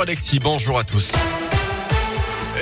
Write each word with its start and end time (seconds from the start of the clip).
Alexis, 0.00 0.38
bonjour 0.38 0.78
à 0.78 0.84
tous. 0.84 1.12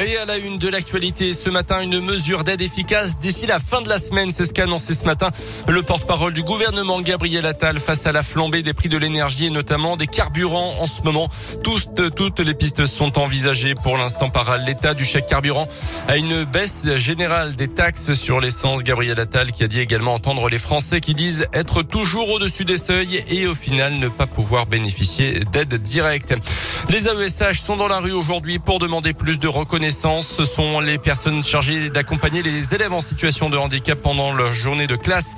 Et 0.01 0.17
à 0.17 0.27
la 0.27 0.37
une 0.37 0.59
de 0.59 0.69
l'actualité 0.69 1.33
ce 1.33 1.51
matin, 1.51 1.81
une 1.81 2.01
mesure 2.01 2.45
d'aide 2.45 2.61
efficace 2.61 3.19
d'ici 3.19 3.47
la 3.47 3.59
fin 3.59 3.81
de 3.81 3.89
la 3.89 3.99
semaine. 3.99 4.31
C'est 4.31 4.45
ce 4.45 4.55
qu'a 4.55 4.63
annoncé 4.63 4.95
ce 4.95 5.05
matin 5.05 5.31
le 5.67 5.83
porte-parole 5.83 6.33
du 6.33 6.45
gouvernement 6.45 7.01
Gabriel 7.01 7.45
Attal 7.47 7.81
face 7.81 8.07
à 8.07 8.13
la 8.13 8.23
flambée 8.23 8.63
des 8.63 8.75
prix 8.75 8.89
de 8.89 8.97
l'énergie 8.97 9.47
et 9.47 9.51
notamment 9.51 9.97
des 9.97 10.07
carburants 10.07 10.77
en 10.79 10.87
ce 10.87 11.03
moment. 11.03 11.29
Toutes 11.65 12.39
les 12.39 12.55
pistes 12.55 12.87
sont 12.87 13.19
envisagées 13.19 13.75
pour 13.75 13.97
l'instant 13.97 14.31
par 14.31 14.57
l'état 14.59 14.95
du 14.95 15.05
chèque 15.05 15.27
carburant 15.27 15.67
à 16.07 16.17
une 16.17 16.45
baisse 16.45 16.87
générale 16.95 17.57
des 17.57 17.67
taxes 17.67 18.15
sur 18.15 18.41
l'essence. 18.41 18.85
Gabriel 18.85 19.19
Attal 19.19 19.51
qui 19.51 19.65
a 19.65 19.69
dit 19.69 19.81
également 19.81 20.15
entendre 20.15 20.49
les 20.49 20.59
Français 20.59 21.01
qui 21.01 21.15
disent 21.15 21.47
être 21.53 21.83
toujours 21.83 22.31
au-dessus 22.31 22.65
des 22.65 22.79
seuils 22.79 23.25
et 23.29 23.49
au 23.49 23.55
final 23.57 23.95
ne 23.95 24.09
pas 24.09 24.27
pouvoir 24.27 24.67
bénéficier 24.67 25.41
d'aide 25.53 25.75
directe. 25.75 26.35
Les 26.91 27.09
AESH 27.09 27.61
sont 27.61 27.77
dans 27.77 27.89
la 27.89 27.99
rue 27.99 28.13
aujourd'hui 28.13 28.59
pour 28.59 28.79
demander 28.79 29.13
plus 29.13 29.39
de 29.39 29.49
reconnaissance 29.49 30.29
ce 30.39 30.45
sont 30.45 30.81
les 30.81 30.99
personnes 30.99 31.43
chargées 31.43 31.91
d'accompagner 31.91 32.43
les 32.43 32.75
élèves 32.75 32.93
en 32.93 33.01
situation 33.01 33.51
de 33.51 33.57
handicap 33.57 33.99
pendant 34.01 34.33
leur 34.33 34.53
journée 34.53 34.87
de 34.87 34.97
classe. 34.97 35.35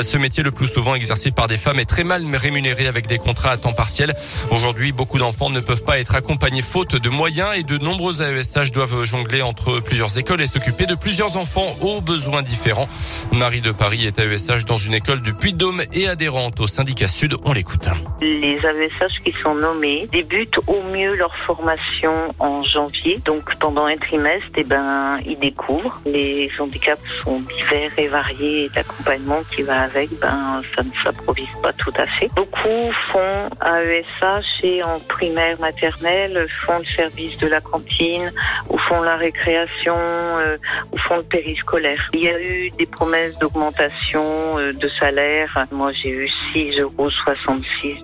Ce 0.00 0.16
métier 0.16 0.42
le 0.42 0.50
plus 0.50 0.66
souvent 0.66 0.94
exercé 0.94 1.30
par 1.30 1.46
des 1.46 1.56
femmes 1.56 1.78
est 1.78 1.84
très 1.84 2.04
mal 2.04 2.24
rémunéré 2.34 2.86
avec 2.86 3.06
des 3.06 3.18
contrats 3.18 3.52
à 3.52 3.56
temps 3.56 3.72
partiel. 3.72 4.14
Aujourd'hui, 4.50 4.92
beaucoup 4.92 5.18
d'enfants 5.18 5.50
ne 5.50 5.60
peuvent 5.60 5.84
pas 5.84 5.98
être 5.98 6.14
accompagnés 6.14 6.62
faute 6.62 6.96
de 6.96 7.08
moyens 7.08 7.50
et 7.56 7.62
de 7.62 7.78
nombreux 7.78 8.22
AESH 8.22 8.72
doivent 8.72 9.04
jongler 9.04 9.42
entre 9.42 9.80
plusieurs 9.80 10.18
écoles 10.18 10.40
et 10.40 10.46
s'occuper 10.46 10.86
de 10.86 10.94
plusieurs 10.94 11.36
enfants 11.36 11.76
aux 11.80 12.00
besoins 12.00 12.42
différents. 12.42 12.88
Marie 13.32 13.60
de 13.60 13.72
Paris 13.72 14.06
est 14.06 14.18
AESH 14.18 14.64
dans 14.64 14.78
une 14.78 14.94
école 14.94 15.22
du 15.22 15.32
Puy-de-Dôme 15.32 15.82
et 15.92 16.08
adhérente 16.08 16.60
au 16.60 16.66
syndicat 16.66 17.08
Sud. 17.08 17.36
On 17.44 17.52
l'écoute. 17.52 17.88
Les 18.20 18.56
AESH 18.56 19.22
qui 19.24 19.32
sont 19.42 19.54
nommés 19.54 20.08
débutent 20.12 20.58
mieux 20.84 21.14
leur 21.14 21.36
formation 21.36 22.34
en 22.38 22.62
janvier, 22.62 23.18
donc 23.24 23.56
pendant 23.58 23.86
un 23.86 23.96
trimestre, 23.96 24.48
eh 24.56 24.64
ben, 24.64 25.18
ils 25.24 25.38
découvrent. 25.38 26.00
Les 26.06 26.50
handicaps 26.58 27.00
sont 27.22 27.40
divers 27.40 27.90
et 27.98 28.08
variés 28.08 28.64
et 28.64 28.70
l'accompagnement 28.74 29.42
qui 29.54 29.62
va 29.62 29.82
avec, 29.82 30.10
ben, 30.20 30.62
ça 30.74 30.82
ne 30.82 30.90
s'improvise 31.02 31.56
pas 31.62 31.72
tout 31.72 31.92
à 31.96 32.06
fait. 32.06 32.28
Beaucoup 32.34 32.92
font 33.12 33.50
AESH 33.64 34.64
et 34.64 34.82
en 34.82 34.98
primaire 35.00 35.58
maternelle, 35.60 36.46
font 36.64 36.78
le 36.78 36.84
service 36.84 37.36
de 37.38 37.46
la 37.46 37.60
cantine 37.60 38.32
ou 38.68 38.78
font 38.78 39.02
la 39.02 39.14
récréation 39.14 39.96
euh, 39.96 40.56
ou 40.92 40.98
font 40.98 41.16
le 41.16 41.22
périscolaire. 41.22 42.10
Il 42.14 42.20
y 42.20 42.28
a 42.28 42.40
eu 42.40 42.70
des 42.70 42.86
promesses 42.86 43.38
d'augmentation 43.38 44.58
euh, 44.58 44.72
de 44.72 44.88
salaire. 44.88 45.66
Moi, 45.70 45.92
j'ai 45.92 46.10
eu 46.10 46.30
6,66 46.54 46.80
euros 46.80 47.10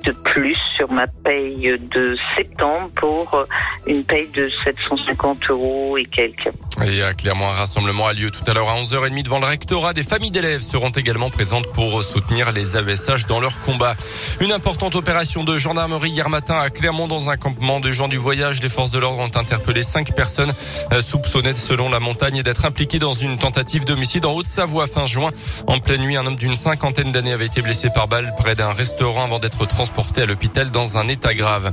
de 0.05 0.12
plus 0.25 0.56
sur 0.77 0.91
ma 0.91 1.06
paye 1.06 1.79
de 1.79 2.17
septembre 2.34 2.66
pour 2.95 3.34
euh, 3.34 3.45
une 3.86 4.05
paye 4.05 4.28
de 4.28 4.48
750 4.64 5.50
euros 5.50 5.97
et 5.97 6.05
quelques. 6.05 6.50
Et 6.85 7.03
à 7.03 7.15
Clermont, 7.15 7.49
un 7.49 7.53
rassemblement 7.55 8.07
a 8.07 8.13
lieu 8.13 8.31
tout 8.31 8.45
à 8.47 8.53
l'heure 8.53 8.69
à 8.69 8.75
11h30 8.81 9.23
devant 9.23 9.39
le 9.39 9.47
rectorat. 9.47 9.95
Des 9.95 10.03
familles 10.03 10.31
d'élèves 10.31 10.61
seront 10.61 10.91
également 10.91 11.31
présentes 11.31 11.67
pour 11.73 12.05
soutenir 12.05 12.53
les 12.53 12.77
AESH 12.77 13.27
dans 13.27 13.41
leur 13.41 13.59
combat. 13.63 13.97
Une 14.41 14.53
importante 14.53 14.95
opération 14.95 15.43
de 15.43 15.57
gendarmerie 15.57 16.11
hier 16.11 16.29
matin 16.29 16.59
à 16.61 16.69
Clermont 16.69 17.09
dans 17.09 17.31
un 17.31 17.39
campement 17.39 17.81
de 17.81 17.91
gens 17.93 18.09
du 18.09 18.19
voyage. 18.19 18.63
Les 18.63 18.69
forces 18.69 18.91
de 18.91 18.99
l'ordre 18.99 19.21
ont 19.21 19.31
interpellé 19.39 19.83
cinq 19.83 20.15
personnes 20.15 20.53
euh, 20.93 21.01
soupçonnées 21.01 21.57
selon 21.57 21.89
la 21.89 21.99
montagne 21.99 22.43
d'être 22.43 22.67
impliquées 22.67 22.99
dans 22.99 23.15
une 23.15 23.39
tentative 23.39 23.87
d'homicide 23.87 24.27
en 24.27 24.35
Haute-Savoie 24.35 24.87
fin 24.87 25.07
juin. 25.07 25.31
En 25.67 25.81
pleine 25.81 26.03
nuit, 26.03 26.17
un 26.17 26.27
homme 26.27 26.37
d'une 26.37 26.57
cinquantaine 26.57 27.11
d'années 27.11 27.33
avait 27.33 27.47
été 27.47 27.63
blessé 27.63 27.89
par 27.89 28.07
balle 28.07 28.35
près 28.37 28.55
d'un 28.55 28.75
restaurant 28.75 29.25
avant 29.25 29.39
d'être 29.39 29.67
transporté 29.67 30.23
à 30.23 30.27
l'hôpital 30.27 30.71
dans 30.71 30.99
un 30.99 31.09
état 31.09 31.33
grave. 31.33 31.73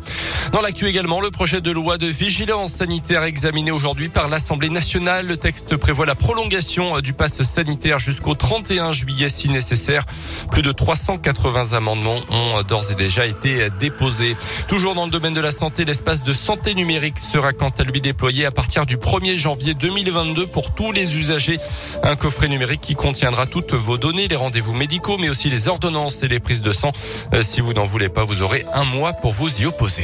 Dans 0.53 0.61
l'actu 0.61 0.87
également, 0.87 1.19
le 1.19 1.29
projet 1.29 1.59
de 1.59 1.71
loi 1.71 1.97
de 1.97 2.07
vigilance 2.07 2.71
sanitaire 2.71 3.23
examiné 3.23 3.71
aujourd'hui 3.71 4.07
par 4.07 4.29
l'Assemblée 4.29 4.69
nationale. 4.69 4.92
Le 4.95 5.37
texte 5.37 5.75
prévoit 5.77 6.05
la 6.05 6.13
prolongation 6.13 6.99
du 6.99 7.13
pass 7.13 7.41
sanitaire 7.41 7.97
jusqu'au 7.97 8.35
31 8.35 8.91
juillet 8.91 9.27
si 9.27 9.49
nécessaire. 9.49 10.03
Plus 10.51 10.61
de 10.61 10.71
380 10.71 11.73
amendements 11.73 12.19
ont 12.29 12.61
d'ores 12.61 12.91
et 12.91 12.95
déjà 12.95 13.25
été 13.25 13.69
déposés. 13.79 14.37
Toujours 14.67 14.93
dans 14.93 15.05
le 15.05 15.11
domaine 15.11 15.33
de 15.33 15.41
la 15.41 15.51
santé, 15.51 15.83
l'espace 15.83 16.23
de 16.23 16.31
santé 16.31 16.75
numérique 16.75 17.17
sera 17.17 17.53
quant 17.53 17.71
à 17.75 17.83
lui 17.83 18.01
déployé 18.01 18.45
à 18.45 18.51
partir 18.51 18.85
du 18.85 18.97
1er 18.97 19.35
janvier 19.35 19.73
2022 19.73 20.45
pour 20.45 20.75
tous 20.75 20.91
les 20.91 21.15
usagers. 21.15 21.57
Un 22.03 22.15
coffret 22.15 22.47
numérique 22.47 22.81
qui 22.81 22.93
contiendra 22.93 23.47
toutes 23.47 23.73
vos 23.73 23.97
données, 23.97 24.27
les 24.27 24.35
rendez-vous 24.35 24.73
médicaux, 24.73 25.17
mais 25.17 25.29
aussi 25.29 25.49
les 25.49 25.69
ordonnances 25.69 26.21
et 26.21 26.27
les 26.27 26.39
prises 26.39 26.61
de 26.61 26.71
sang. 26.71 26.91
Euh, 27.33 27.41
si 27.41 27.61
vous 27.61 27.73
n'en 27.73 27.85
voulez 27.85 28.09
pas, 28.09 28.25
vous 28.25 28.43
aurez 28.43 28.63
un 28.73 28.83
mois 28.83 29.13
pour 29.13 29.31
vous 29.31 29.59
y 29.59 29.65
opposer. 29.65 30.03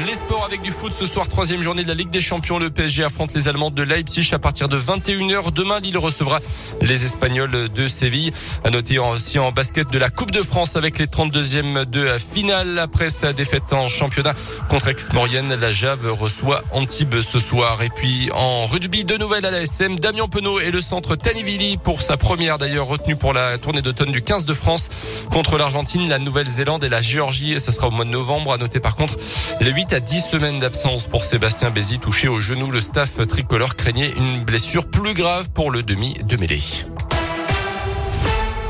Les 0.00 0.14
sports 0.14 0.44
avec 0.44 0.60
du 0.60 0.72
foot 0.72 0.92
ce 0.92 1.06
soir, 1.06 1.28
troisième 1.28 1.62
journée 1.62 1.84
de 1.84 1.88
la 1.88 1.94
Ligue 1.94 2.10
des 2.10 2.20
Champions. 2.20 2.58
Le 2.58 2.68
PSG 2.68 3.04
affronte 3.04 3.32
les 3.32 3.46
Allemands 3.46 3.70
de 3.70 3.80
Leipzig 3.84 4.28
à 4.32 4.40
partir 4.40 4.68
de 4.68 4.76
21h. 4.76 5.52
Demain, 5.52 5.78
Lille 5.78 5.98
recevra 5.98 6.40
les 6.82 7.04
Espagnols 7.04 7.68
de 7.68 7.86
Séville. 7.86 8.32
À 8.64 8.70
noter 8.70 8.98
aussi 8.98 9.38
en 9.38 9.52
basket 9.52 9.88
de 9.92 9.98
la 9.98 10.10
Coupe 10.10 10.32
de 10.32 10.42
France 10.42 10.74
avec 10.74 10.98
les 10.98 11.06
32e 11.06 11.84
de 11.84 12.08
finale. 12.18 12.80
Après 12.80 13.08
sa 13.08 13.32
défaite 13.32 13.72
en 13.72 13.86
championnat 13.86 14.34
contre 14.68 14.88
Aix-Maurienne, 14.88 15.54
la 15.54 15.70
Jave 15.70 16.10
reçoit 16.10 16.64
Antibes 16.72 17.20
ce 17.20 17.38
soir. 17.38 17.80
Et 17.82 17.88
puis 17.88 18.32
en 18.32 18.64
rugby, 18.64 19.04
de 19.04 19.16
nouvelles 19.16 19.46
à 19.46 19.52
la 19.52 19.60
SM. 19.60 20.00
Damien 20.00 20.26
Penaud 20.26 20.58
et 20.58 20.72
le 20.72 20.80
centre 20.80 21.14
Tanivili 21.14 21.76
pour 21.76 22.02
sa 22.02 22.16
première 22.16 22.58
d'ailleurs 22.58 22.88
retenue 22.88 23.14
pour 23.14 23.32
la 23.32 23.58
tournée 23.58 23.80
d'automne 23.80 24.10
du 24.10 24.22
15 24.22 24.44
de 24.44 24.54
France 24.54 24.88
contre 25.30 25.56
l'Argentine, 25.56 26.08
la 26.08 26.18
Nouvelle-Zélande 26.18 26.82
et 26.82 26.88
la 26.88 27.00
Géorgie. 27.00 27.60
Ça 27.60 27.70
sera 27.70 27.86
au 27.86 27.92
mois 27.92 28.04
de 28.04 28.10
novembre. 28.10 28.52
À 28.52 28.58
noter 28.58 28.80
par 28.80 28.96
contre 28.96 29.14
les 29.60 29.83
8 29.84 29.92
à 29.92 30.00
10 30.00 30.20
semaines 30.20 30.60
d'absence 30.60 31.06
pour 31.08 31.24
Sébastien 31.24 31.70
Bézi 31.70 31.98
touché 31.98 32.26
au 32.26 32.40
genou. 32.40 32.70
Le 32.70 32.80
staff 32.80 33.26
tricolore 33.26 33.76
craignait 33.76 34.12
une 34.16 34.42
blessure 34.42 34.86
plus 34.86 35.12
grave 35.12 35.50
pour 35.50 35.70
le 35.70 35.82
demi 35.82 36.14
de 36.24 36.36
mêlée. 36.38 36.62